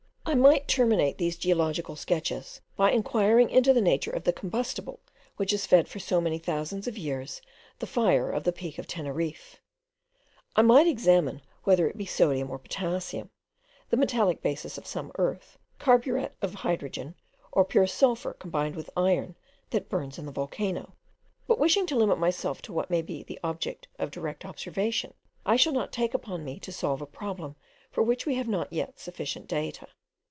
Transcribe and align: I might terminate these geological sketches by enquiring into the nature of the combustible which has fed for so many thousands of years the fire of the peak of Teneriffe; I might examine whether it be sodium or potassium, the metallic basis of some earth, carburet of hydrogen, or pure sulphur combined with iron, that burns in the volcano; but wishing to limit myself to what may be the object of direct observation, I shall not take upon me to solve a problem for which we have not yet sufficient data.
I 0.23 0.35
might 0.35 0.65
terminate 0.65 1.17
these 1.17 1.35
geological 1.35 1.97
sketches 1.97 2.61
by 2.77 2.91
enquiring 2.91 3.49
into 3.49 3.73
the 3.73 3.81
nature 3.81 4.11
of 4.11 4.23
the 4.23 4.31
combustible 4.31 5.01
which 5.35 5.51
has 5.51 5.65
fed 5.65 5.89
for 5.89 5.99
so 5.99 6.21
many 6.21 6.37
thousands 6.37 6.87
of 6.87 6.97
years 6.97 7.41
the 7.79 7.87
fire 7.87 8.29
of 8.29 8.45
the 8.45 8.53
peak 8.53 8.77
of 8.77 8.87
Teneriffe; 8.87 9.59
I 10.55 10.61
might 10.61 10.87
examine 10.87 11.41
whether 11.65 11.85
it 11.89 11.97
be 11.97 12.05
sodium 12.05 12.49
or 12.49 12.59
potassium, 12.59 13.29
the 13.89 13.97
metallic 13.97 14.41
basis 14.41 14.77
of 14.77 14.87
some 14.87 15.11
earth, 15.17 15.57
carburet 15.79 16.33
of 16.41 16.53
hydrogen, 16.53 17.15
or 17.51 17.65
pure 17.65 17.87
sulphur 17.87 18.31
combined 18.31 18.77
with 18.77 18.89
iron, 18.95 19.35
that 19.71 19.89
burns 19.89 20.17
in 20.17 20.25
the 20.25 20.31
volcano; 20.31 20.93
but 21.45 21.59
wishing 21.59 21.85
to 21.87 21.97
limit 21.97 22.19
myself 22.19 22.61
to 22.61 22.71
what 22.71 22.89
may 22.91 23.01
be 23.01 23.21
the 23.21 23.39
object 23.43 23.89
of 23.99 24.11
direct 24.11 24.45
observation, 24.45 25.13
I 25.45 25.57
shall 25.57 25.73
not 25.73 25.91
take 25.91 26.13
upon 26.13 26.45
me 26.45 26.57
to 26.61 26.71
solve 26.71 27.01
a 27.01 27.05
problem 27.07 27.57
for 27.91 28.01
which 28.01 28.25
we 28.25 28.35
have 28.35 28.47
not 28.47 28.71
yet 28.71 28.97
sufficient 28.97 29.47
data. 29.47 29.87